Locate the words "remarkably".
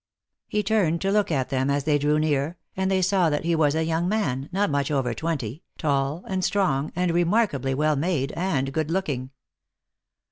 7.11-7.75